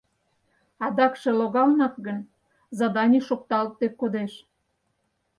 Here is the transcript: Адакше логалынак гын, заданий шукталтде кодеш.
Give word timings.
Адакше 0.85 1.29
логалынак 1.39 1.95
гын, 2.05 2.19
заданий 2.77 3.23
шукталтде 3.27 3.87
кодеш. 3.99 4.33